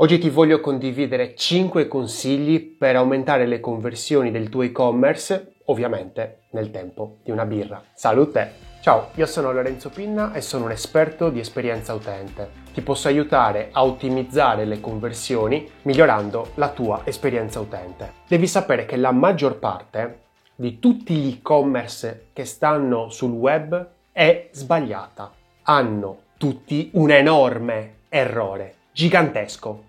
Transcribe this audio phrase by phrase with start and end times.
[0.00, 6.70] Oggi ti voglio condividere 5 consigli per aumentare le conversioni del tuo e-commerce, ovviamente nel
[6.70, 7.82] tempo di una birra.
[7.94, 8.52] Salute!
[8.80, 12.48] Ciao, io sono Lorenzo Pinna e sono un esperto di esperienza utente.
[12.72, 18.12] Ti posso aiutare a ottimizzare le conversioni migliorando la tua esperienza utente.
[18.28, 20.20] Devi sapere che la maggior parte
[20.54, 25.32] di tutti gli e-commerce che stanno sul web è sbagliata.
[25.62, 29.86] Hanno tutti un enorme errore, gigantesco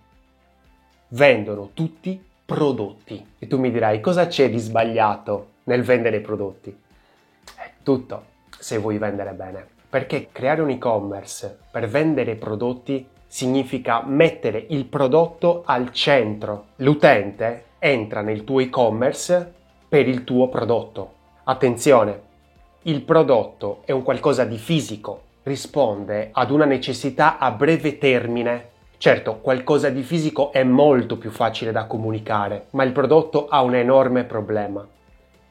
[1.10, 3.24] vendono tutti prodotti.
[3.38, 6.76] E tu mi dirai cosa c'è di sbagliato nel vendere prodotti?
[7.56, 8.24] È tutto
[8.58, 9.66] se vuoi vendere bene.
[9.90, 16.68] Perché creare un e-commerce per vendere prodotti significa mettere il prodotto al centro.
[16.78, 19.54] L'utente entra nel tuo e-commerce
[19.88, 21.14] per il tuo prodotto.
[21.44, 22.22] Attenzione,
[22.84, 29.40] il prodotto è un qualcosa di fisico, risponde ad una necessità a breve termine Certo,
[29.40, 34.26] qualcosa di fisico è molto più facile da comunicare, ma il prodotto ha un enorme
[34.26, 34.86] problema.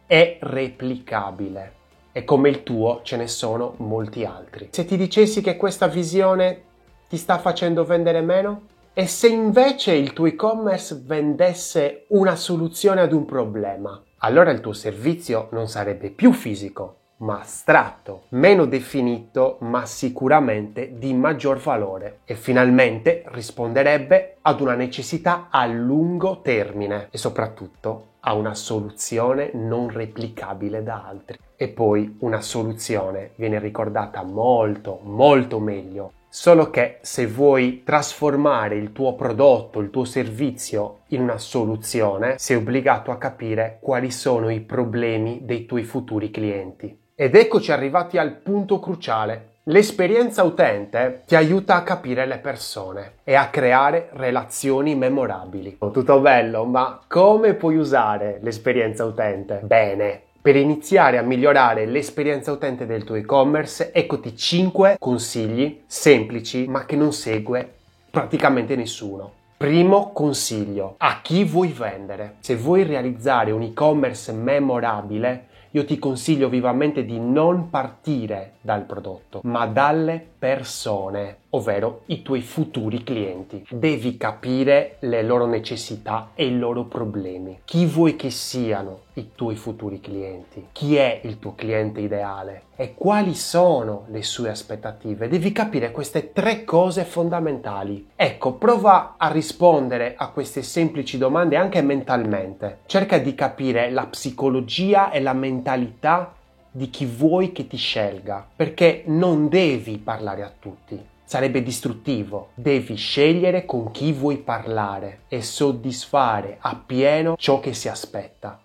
[0.06, 1.72] È replicabile
[2.12, 4.68] e come il tuo ce ne sono molti altri.
[4.72, 6.60] Se ti dicessi che questa visione
[7.08, 8.66] ti sta facendo vendere meno?
[8.92, 13.98] E se invece il tuo e-commerce vendesse una soluzione ad un problema?
[14.18, 21.14] Allora il tuo servizio non sarebbe più fisico, ma astratto, meno definito, ma sicuramente di
[21.14, 28.54] maggior valore e finalmente risponderebbe ad una necessità a lungo termine e soprattutto a una
[28.54, 31.38] soluzione non replicabile da altri.
[31.56, 38.92] E poi una soluzione viene ricordata molto, molto meglio Solo che se vuoi trasformare il
[38.92, 44.60] tuo prodotto, il tuo servizio in una soluzione, sei obbligato a capire quali sono i
[44.60, 47.06] problemi dei tuoi futuri clienti.
[47.20, 49.54] Ed eccoci arrivati al punto cruciale.
[49.64, 55.78] L'esperienza utente ti aiuta a capire le persone e a creare relazioni memorabili.
[55.78, 59.58] Tutto bello, ma come puoi usare l'esperienza utente?
[59.64, 66.84] Bene, per iniziare a migliorare l'esperienza utente del tuo e-commerce, eccoti 5 consigli semplici ma
[66.84, 67.68] che non segue
[68.12, 69.32] praticamente nessuno.
[69.56, 72.36] Primo consiglio, a chi vuoi vendere?
[72.38, 79.40] Se vuoi realizzare un e-commerce memorabile, io ti consiglio vivamente di non partire dal prodotto,
[79.44, 83.64] ma dalle persone, ovvero i tuoi futuri clienti.
[83.70, 87.60] Devi capire le loro necessità e i loro problemi.
[87.64, 90.68] Chi vuoi che siano i tuoi futuri clienti?
[90.72, 92.62] Chi è il tuo cliente ideale?
[92.76, 95.28] E quali sono le sue aspettative?
[95.28, 98.10] Devi capire queste tre cose fondamentali.
[98.14, 102.80] Ecco, prova a rispondere a queste semplici domande anche mentalmente.
[102.86, 106.34] Cerca di capire la psicologia e la mentalità
[106.70, 111.16] di chi vuoi che ti scelga, perché non devi parlare a tutti.
[111.28, 112.52] Sarebbe distruttivo.
[112.54, 118.58] Devi scegliere con chi vuoi parlare e soddisfare appieno ciò che si aspetta.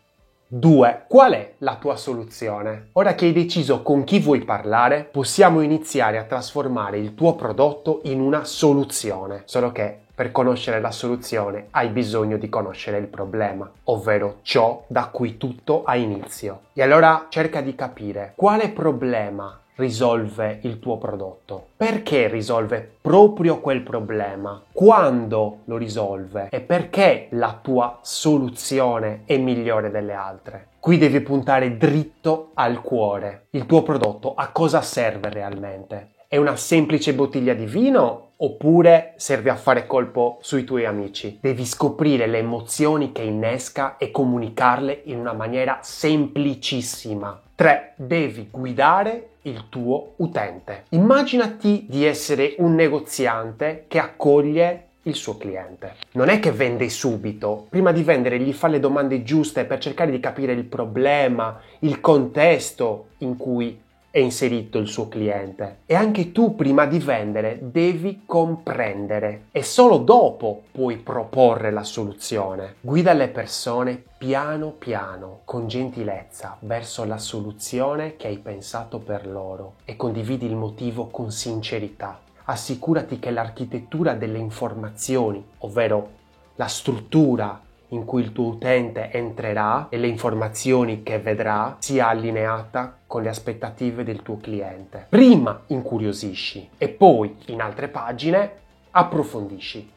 [0.47, 1.03] 2.
[1.09, 2.87] Qual è la tua soluzione?
[2.93, 7.99] Ora che hai deciso con chi vuoi parlare, possiamo iniziare a trasformare il tuo prodotto
[8.03, 9.41] in una soluzione.
[9.43, 15.07] Solo che per conoscere la soluzione hai bisogno di conoscere il problema, ovvero ciò da
[15.07, 16.61] cui tutto ha inizio.
[16.71, 21.67] E allora cerca di capire quale problema risolve il tuo prodotto?
[21.77, 24.61] Perché risolve proprio quel problema?
[24.71, 26.49] Quando lo risolve?
[26.49, 30.67] E perché la tua soluzione è migliore delle altre?
[30.79, 33.45] Qui devi puntare dritto al cuore.
[33.51, 36.12] Il tuo prodotto a cosa serve realmente?
[36.33, 41.37] È una semplice bottiglia di vino oppure serve a fare colpo sui tuoi amici?
[41.39, 47.39] Devi scoprire le emozioni che innesca e comunicarle in una maniera semplicissima.
[47.53, 47.93] 3.
[47.97, 50.85] Devi guidare il tuo utente.
[50.89, 55.97] Immaginati di essere un negoziante che accoglie il suo cliente.
[56.13, 60.09] Non è che vende subito, prima di vendere gli fa le domande giuste per cercare
[60.09, 63.81] di capire il problema, il contesto in cui
[64.13, 65.77] è inserito il suo cliente.
[65.87, 72.75] E anche tu prima di vendere devi comprendere e solo dopo puoi proporre la soluzione.
[72.79, 79.77] Guida le persone piano piano, con gentilezza, verso la soluzione che hai pensato per loro
[79.83, 82.19] e condividi il motivo con sincerità.
[82.43, 86.09] Assicurati che l'architettura delle informazioni, ovvero
[86.57, 87.59] la struttura
[87.93, 93.29] in cui il tuo utente entrerà e le informazioni che vedrà sia allineata con le
[93.29, 95.05] aspettative del tuo cliente.
[95.07, 98.51] Prima incuriosisci e poi in altre pagine
[98.91, 99.91] approfondisci.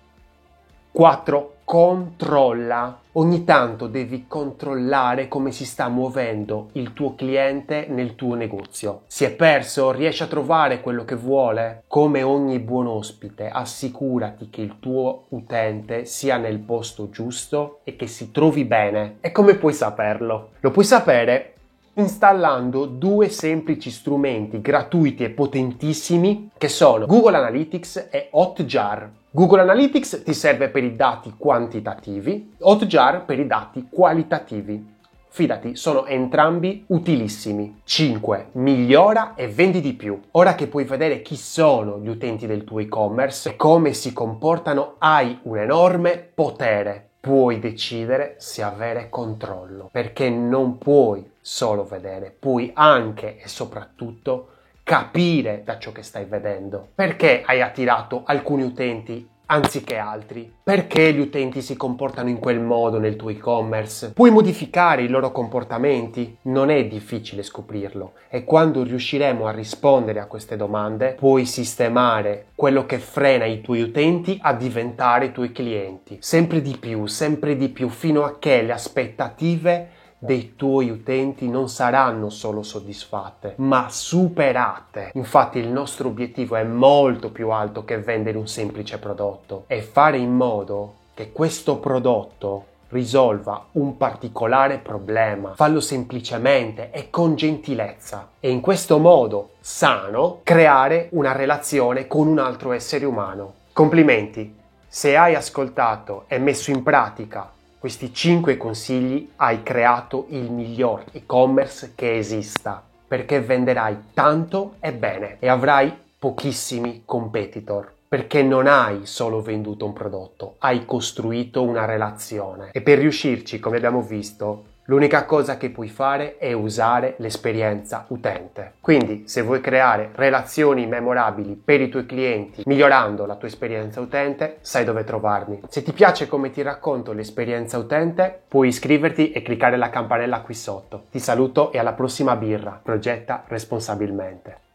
[0.93, 1.56] 4.
[1.67, 3.01] Controlla.
[3.15, 9.03] Ogni tanto devi controllare come si sta muovendo il tuo cliente nel tuo negozio.
[9.09, 9.91] Si è perso?
[9.91, 11.83] Riesci a trovare quello che vuole?
[11.89, 18.07] Come ogni buon ospite, assicurati che il tuo utente sia nel posto giusto e che
[18.07, 19.17] si trovi bene.
[19.21, 20.51] E come puoi saperlo?
[20.61, 21.56] Lo puoi sapere
[21.98, 29.10] installando due semplici strumenti gratuiti e potentissimi che sono Google Analytics e Hotjar.
[29.31, 34.94] Google Analytics ti serve per i dati quantitativi, Hotjar per i dati qualitativi.
[35.28, 37.81] Fidati, sono entrambi utilissimi.
[37.84, 38.48] 5.
[38.52, 40.19] Migliora e vendi di più.
[40.32, 44.94] Ora che puoi vedere chi sono gli utenti del tuo e-commerce e come si comportano,
[44.96, 52.71] hai un enorme potere puoi decidere se avere controllo, perché non puoi solo vedere, puoi
[52.75, 54.51] anche e soprattutto
[54.83, 56.89] capire da ciò che stai vedendo.
[56.95, 60.52] Perché hai attirato alcuni utenti anziché altri.
[60.62, 64.12] Perché gli utenti si comportano in quel modo nel tuo e-commerce?
[64.12, 66.37] Puoi modificare i loro comportamenti?
[66.43, 72.87] Non è difficile scoprirlo e quando riusciremo a rispondere a queste domande puoi sistemare quello
[72.87, 76.19] che frena i tuoi utenti a diventare i tuoi clienti.
[76.20, 81.69] Sempre di più, sempre di più, fino a che le aspettative dei tuoi utenti non
[81.69, 85.11] saranno solo soddisfatte, ma superate.
[85.15, 90.19] Infatti il nostro obiettivo è molto più alto che vendere un semplice prodotto, è fare
[90.19, 98.51] in modo che questo prodotto risolva un particolare problema, fallo semplicemente e con gentilezza e
[98.51, 103.55] in questo modo sano creare una relazione con un altro essere umano.
[103.73, 104.55] Complimenti!
[104.89, 107.51] Se hai ascoltato e messo in pratica
[107.87, 115.37] questi 5 consigli hai creato il miglior e-commerce che esista perché venderai tanto e bene
[115.38, 122.71] e avrai pochissimi competitor perché non hai solo venduto un prodotto, hai costruito una relazione.
[122.73, 128.75] E per riuscirci, come abbiamo visto, L'unica cosa che puoi fare è usare l'esperienza utente.
[128.81, 134.59] Quindi, se vuoi creare relazioni memorabili per i tuoi clienti migliorando la tua esperienza utente,
[134.61, 135.61] sai dove trovarmi.
[135.69, 140.55] Se ti piace come ti racconto l'esperienza utente, puoi iscriverti e cliccare la campanella qui
[140.55, 141.06] sotto.
[141.11, 142.79] Ti saluto e alla prossima birra.
[142.81, 144.66] Progetta responsabilmente.